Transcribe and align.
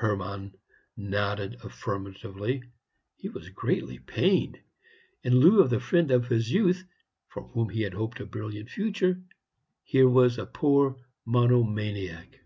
Hermann 0.00 0.56
nodded 0.96 1.60
affirmatively. 1.62 2.64
He 3.14 3.28
was 3.28 3.48
greatly 3.48 4.00
pained. 4.00 4.58
In 5.22 5.38
lieu 5.38 5.60
of 5.62 5.70
the 5.70 5.78
friend 5.78 6.10
of 6.10 6.26
his 6.26 6.50
youth, 6.50 6.82
for 7.28 7.44
whom 7.50 7.68
he 7.68 7.82
had 7.82 7.94
hoped 7.94 8.18
a 8.18 8.26
brilliant 8.26 8.70
future, 8.70 9.22
here 9.84 10.08
was 10.08 10.36
a 10.36 10.46
poor 10.46 10.96
monomaniac! 11.24 12.40